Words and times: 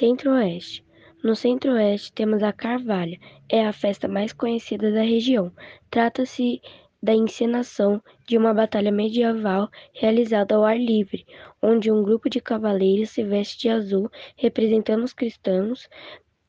Centro-Oeste. 0.00 0.82
No 1.22 1.36
Centro-Oeste 1.36 2.10
temos 2.14 2.42
a 2.42 2.54
Carvalha, 2.54 3.20
é 3.50 3.66
a 3.66 3.70
festa 3.70 4.08
mais 4.08 4.32
conhecida 4.32 4.90
da 4.90 5.02
região. 5.02 5.52
Trata-se 5.90 6.62
da 7.02 7.12
encenação 7.12 8.02
de 8.26 8.38
uma 8.38 8.54
batalha 8.54 8.90
medieval 8.90 9.68
realizada 9.92 10.54
ao 10.54 10.64
ar 10.64 10.78
livre, 10.78 11.26
onde 11.60 11.92
um 11.92 12.02
grupo 12.02 12.30
de 12.30 12.40
cavaleiros 12.40 13.10
se 13.10 13.22
veste 13.22 13.58
de 13.60 13.68
azul, 13.68 14.10
representando 14.38 15.04
os 15.04 15.12
cristãos, 15.12 15.86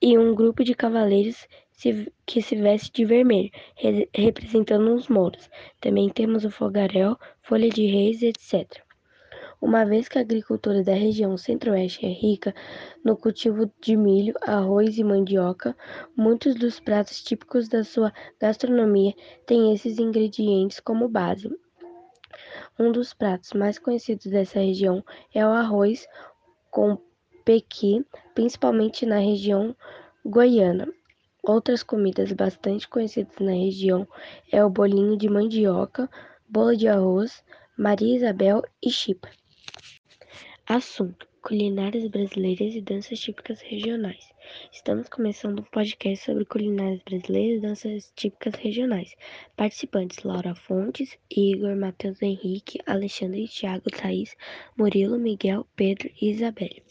e 0.00 0.16
um 0.16 0.34
grupo 0.34 0.64
de 0.64 0.74
cavaleiros 0.74 1.46
se, 1.70 2.10
que 2.24 2.40
se 2.40 2.56
veste 2.56 2.90
de 2.92 3.04
vermelho, 3.04 3.50
re, 3.76 4.08
representando 4.14 4.94
os 4.94 5.06
moros. 5.06 5.50
Também 5.82 6.08
temos 6.08 6.46
o 6.46 6.50
fogaréu, 6.50 7.14
folha 7.42 7.68
de 7.68 7.84
reis, 7.84 8.22
etc. 8.22 8.83
Uma 9.64 9.82
vez 9.82 10.08
que 10.08 10.18
a 10.18 10.20
agricultura 10.20 10.84
da 10.84 10.92
região 10.92 11.38
centro-oeste 11.38 12.04
é 12.04 12.10
rica 12.10 12.54
no 13.02 13.16
cultivo 13.16 13.72
de 13.80 13.96
milho, 13.96 14.34
arroz 14.42 14.98
e 14.98 15.02
mandioca, 15.02 15.74
muitos 16.14 16.54
dos 16.54 16.78
pratos 16.78 17.22
típicos 17.22 17.66
da 17.66 17.82
sua 17.82 18.12
gastronomia 18.38 19.14
têm 19.46 19.72
esses 19.72 19.98
ingredientes 19.98 20.80
como 20.80 21.08
base. 21.08 21.50
Um 22.78 22.92
dos 22.92 23.14
pratos 23.14 23.54
mais 23.54 23.78
conhecidos 23.78 24.26
dessa 24.26 24.58
região 24.58 25.02
é 25.34 25.46
o 25.46 25.50
arroz 25.50 26.06
com 26.70 26.98
pequi, 27.42 28.04
principalmente 28.34 29.06
na 29.06 29.18
região 29.18 29.74
goiana. 30.26 30.86
Outras 31.42 31.82
comidas 31.82 32.30
bastante 32.32 32.86
conhecidas 32.86 33.38
na 33.40 33.52
região 33.52 34.06
é 34.52 34.62
o 34.62 34.68
bolinho 34.68 35.16
de 35.16 35.26
mandioca, 35.26 36.06
bolo 36.46 36.76
de 36.76 36.86
arroz, 36.86 37.42
Maria 37.78 38.14
Isabel 38.14 38.62
e 38.82 38.90
chipa. 38.90 39.30
Assunto: 40.66 41.28
culinárias 41.42 42.08
brasileiras 42.08 42.74
e 42.74 42.80
danças 42.80 43.20
típicas 43.20 43.60
regionais. 43.60 44.32
Estamos 44.72 45.10
começando 45.10 45.60
um 45.60 45.64
podcast 45.64 46.24
sobre 46.24 46.46
culinárias 46.46 47.02
brasileiras 47.02 47.58
e 47.58 47.60
danças 47.60 48.12
típicas 48.16 48.54
regionais. 48.54 49.14
Participantes: 49.54 50.24
Laura 50.24 50.54
Fontes, 50.54 51.18
Igor, 51.30 51.76
Matheus 51.76 52.22
Henrique, 52.22 52.80
Alexandre, 52.86 53.46
Thiago, 53.46 53.90
Thaís, 53.90 54.34
Murilo, 54.74 55.18
Miguel, 55.18 55.66
Pedro 55.76 56.10
e 56.18 56.30
Isabelle. 56.30 56.82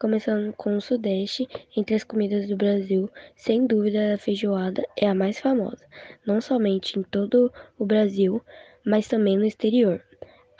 Começando 0.00 0.52
com 0.52 0.76
o 0.76 0.80
Sudeste, 0.80 1.48
entre 1.76 1.96
as 1.96 2.04
comidas 2.04 2.46
do 2.46 2.56
Brasil, 2.56 3.10
sem 3.34 3.66
dúvida 3.66 4.14
a 4.14 4.18
feijoada 4.18 4.86
é 4.96 5.08
a 5.08 5.14
mais 5.16 5.40
famosa, 5.40 5.84
não 6.24 6.40
somente 6.40 6.96
em 6.96 7.02
todo 7.02 7.52
o 7.76 7.84
Brasil, 7.84 8.40
mas 8.84 9.08
também 9.08 9.36
no 9.36 9.44
exterior. 9.44 10.00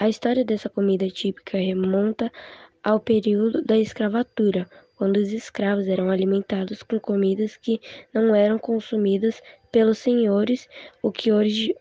A 0.01 0.09
história 0.09 0.43
dessa 0.43 0.71
comida 0.71 1.11
típica 1.11 1.59
remonta 1.59 2.33
ao 2.83 2.99
período 2.99 3.63
da 3.63 3.77
escravatura, 3.77 4.67
quando 4.97 5.19
os 5.19 5.31
escravos 5.31 5.87
eram 5.89 6.11
alimentados 6.11 6.83
com 6.83 6.99
comidas 6.99 7.55
que 7.55 7.79
não 8.11 8.35
eram 8.35 8.59
consumidas 8.59 9.43
pelos 9.71 9.99
senhores, 9.99 10.67
o 11.03 11.13
que 11.13 11.31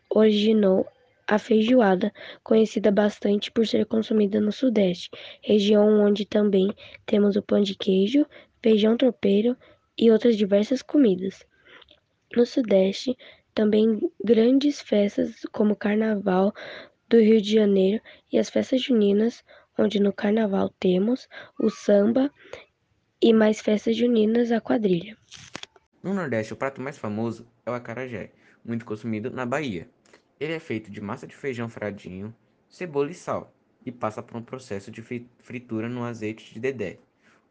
originou 0.09 0.85
a 1.25 1.39
feijoada, 1.39 2.11
conhecida 2.43 2.91
bastante 2.91 3.49
por 3.49 3.65
ser 3.65 3.85
consumida 3.85 4.41
no 4.41 4.51
Sudeste, 4.51 5.09
região 5.41 6.01
onde 6.01 6.25
também 6.25 6.67
temos 7.05 7.37
o 7.37 7.41
pão 7.41 7.61
de 7.61 7.73
queijo, 7.73 8.25
feijão 8.61 8.97
tropeiro 8.97 9.55
e 9.97 10.11
outras 10.11 10.35
diversas 10.35 10.81
comidas. 10.81 11.47
No 12.35 12.45
Sudeste, 12.45 13.17
também 13.55 13.97
grandes 14.21 14.81
festas 14.81 15.43
como 15.53 15.73
Carnaval 15.73 16.53
do 17.09 17.19
Rio 17.19 17.41
de 17.41 17.51
Janeiro 17.51 18.01
e 18.31 18.37
as 18.37 18.49
festas 18.49 18.83
juninas, 18.83 19.43
onde 19.77 19.99
no 19.99 20.13
Carnaval 20.13 20.69
temos 20.79 21.27
o 21.59 21.69
samba 21.69 22.31
e 23.21 23.33
mais 23.33 23.59
festas 23.59 23.97
juninas 23.97 24.51
a 24.51 24.61
quadrilha. 24.61 25.17
No 26.03 26.13
Nordeste, 26.13 26.53
o 26.53 26.55
prato 26.55 26.79
mais 26.79 26.97
famoso 26.97 27.47
é 27.65 27.71
o 27.71 27.73
acarajé, 27.73 28.31
muito 28.63 28.85
consumido 28.85 29.31
na 29.31 29.45
Bahia. 29.45 29.89
Ele 30.39 30.53
é 30.53 30.59
feito 30.59 30.91
de 30.91 31.01
massa 31.01 31.27
de 31.27 31.35
feijão 31.35 31.67
fradinho, 31.67 32.33
cebola 32.69 33.09
e 33.09 33.15
sal, 33.15 33.53
e 33.85 33.91
passa 33.91 34.21
por 34.21 34.37
um 34.37 34.43
processo 34.43 34.91
de 34.91 35.01
fritura 35.39 35.89
no 35.89 36.03
azeite 36.03 36.53
de 36.53 36.59
dedé, 36.59 36.99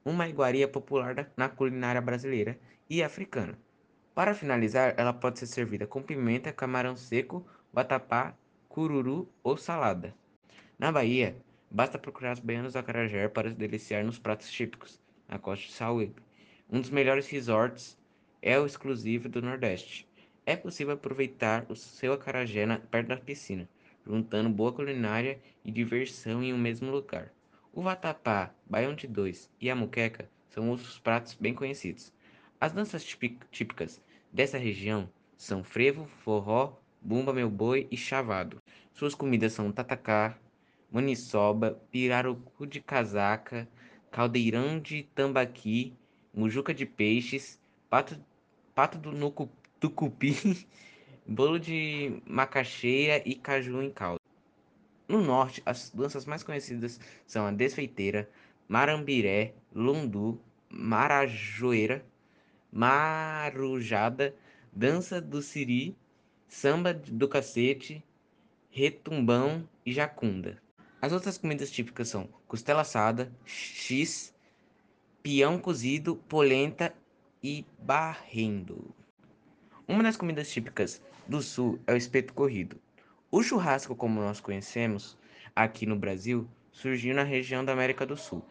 uma 0.04 0.28
iguaria 0.28 0.68
popular 0.68 1.30
na 1.36 1.48
culinária 1.48 2.00
brasileira 2.00 2.58
e 2.88 3.02
africana. 3.02 3.58
Para 4.14 4.34
finalizar, 4.34 4.94
ela 4.96 5.12
pode 5.12 5.38
ser 5.38 5.46
servida 5.46 5.86
com 5.86 6.02
pimenta, 6.02 6.52
camarão 6.52 6.96
seco, 6.96 7.46
vatapá, 7.72 8.34
cururu 8.68 9.28
ou 9.42 9.56
salada. 9.56 10.14
Na 10.78 10.92
Bahia, 10.92 11.36
basta 11.70 11.98
procurar 11.98 12.34
os 12.34 12.40
baianos 12.40 12.74
do 12.74 12.78
acarajé 12.78 13.28
para 13.28 13.50
se 13.50 13.56
deliciar 13.56 14.04
nos 14.04 14.18
pratos 14.18 14.50
típicos, 14.50 15.00
na 15.26 15.38
costa 15.38 15.66
de 15.66 15.72
Sauípe. 15.72 16.22
Um 16.70 16.80
dos 16.80 16.90
melhores 16.90 17.26
resorts 17.28 17.98
é 18.42 18.58
o 18.58 18.66
exclusivo 18.66 19.28
do 19.28 19.42
Nordeste. 19.42 20.06
É 20.44 20.54
possível 20.54 20.94
aproveitar 20.94 21.66
o 21.68 21.74
seu 21.74 22.12
acarajé 22.12 22.66
perto 22.90 23.08
da 23.08 23.16
piscina, 23.16 23.68
juntando 24.06 24.48
boa 24.48 24.72
culinária 24.72 25.40
e 25.64 25.70
diversão 25.70 26.42
em 26.42 26.52
um 26.52 26.58
mesmo 26.58 26.90
lugar. 26.90 27.32
O 27.72 27.82
vatapá, 27.82 28.54
baião 28.66 28.94
de 28.94 29.06
dois 29.06 29.50
e 29.60 29.70
a 29.70 29.74
muqueca 29.74 30.30
são 30.48 30.70
outros 30.70 30.98
pratos 30.98 31.34
bem 31.34 31.54
conhecidos. 31.54 32.12
As 32.60 32.72
danças 32.72 33.04
típicas 33.50 34.00
dessa 34.32 34.58
região 34.58 35.08
são 35.36 35.62
frevo, 35.62 36.06
forró, 36.06 36.76
bumba 37.00 37.32
meu 37.32 37.50
boi 37.50 37.86
e 37.90 37.96
chavado. 37.96 38.62
Suas 38.92 39.14
comidas 39.14 39.52
são 39.52 39.72
tatacá, 39.72 40.38
maniçoba, 40.90 41.80
pirarucu 41.90 42.66
de 42.66 42.80
casaca, 42.80 43.68
caldeirão 44.10 44.80
de 44.80 45.04
tambaqui, 45.14 45.94
mujuca 46.34 46.72
de 46.74 46.86
peixes, 46.86 47.60
pato, 47.88 48.18
pato 48.74 48.98
do 48.98 49.12
nucu, 49.12 49.50
tucupi, 49.78 50.66
bolo 51.26 51.58
de 51.58 52.22
macaxeira 52.26 53.22
e 53.24 53.34
caju 53.34 53.82
em 53.82 53.90
calda. 53.90 54.18
No 55.08 55.22
norte, 55.22 55.62
as 55.64 55.90
danças 55.90 56.26
mais 56.26 56.42
conhecidas 56.42 57.00
são 57.26 57.46
a 57.46 57.50
desfeiteira, 57.50 58.28
marambiré, 58.68 59.54
lundu, 59.74 60.40
marajoeira, 60.68 62.04
marujada, 62.70 64.34
dança 64.72 65.20
do 65.20 65.40
siri, 65.40 65.96
samba 66.48 66.94
do 66.94 67.28
cacete, 67.28 68.02
retumbão 68.70 69.68
e 69.84 69.92
jacunda. 69.92 70.60
As 71.00 71.12
outras 71.12 71.38
comidas 71.38 71.70
típicas 71.70 72.08
são 72.08 72.28
costela 72.48 72.80
assada, 72.80 73.32
x, 73.44 74.34
peão 75.22 75.58
cozido, 75.58 76.16
polenta 76.16 76.92
e 77.42 77.64
barrendo. 77.78 78.94
Uma 79.86 80.02
das 80.02 80.16
comidas 80.16 80.50
típicas 80.50 81.00
do 81.28 81.40
sul 81.40 81.78
é 81.86 81.92
o 81.92 81.96
espeto 81.96 82.34
corrido. 82.34 82.80
O 83.30 83.42
churrasco, 83.42 83.94
como 83.94 84.20
nós 84.20 84.40
conhecemos 84.40 85.16
aqui 85.54 85.86
no 85.86 85.96
Brasil, 85.96 86.48
surgiu 86.72 87.14
na 87.14 87.22
região 87.22 87.64
da 87.64 87.72
América 87.72 88.06
do 88.06 88.16
Sul, 88.16 88.44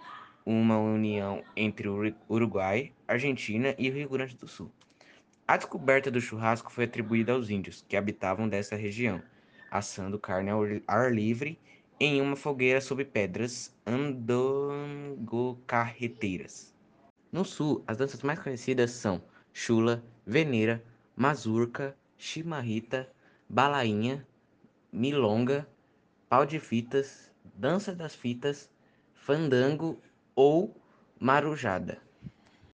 uma 0.46 0.78
união 0.78 1.44
entre 1.56 1.88
o 1.90 2.14
Uruguai, 2.30 2.94
Argentina 3.08 3.76
e 3.78 3.90
o 3.90 3.94
Rio 3.94 4.10
Grande 4.10 4.36
do 4.36 4.48
Sul. 4.48 4.72
A 5.50 5.56
descoberta 5.56 6.12
do 6.12 6.20
churrasco 6.20 6.70
foi 6.70 6.84
atribuída 6.84 7.32
aos 7.32 7.50
índios 7.50 7.82
que 7.88 7.96
habitavam 7.96 8.50
dessa 8.50 8.76
região, 8.76 9.24
assando 9.72 10.20
carne 10.20 10.50
ao 10.50 10.64
ar 10.86 11.10
livre 11.10 11.58
em 11.98 12.22
uma 12.22 12.36
fogueira 12.36 12.82
sob 12.82 13.06
pedras 13.06 13.74
andangocarreteiras. 13.86 16.76
No 17.32 17.46
sul, 17.46 17.82
as 17.88 17.96
danças 17.96 18.22
mais 18.24 18.40
conhecidas 18.40 18.92
são 18.92 19.24
chula, 19.54 20.04
veneira, 20.26 20.84
mazurca, 21.16 21.96
chimarrita, 22.18 23.10
balainha, 23.48 24.28
milonga, 24.92 25.66
pau 26.28 26.46
de 26.46 26.60
fitas, 26.60 27.32
dança 27.56 27.96
das 27.96 28.14
fitas, 28.14 28.70
fandango 29.14 29.98
ou 30.36 30.76
marujada. 31.18 32.06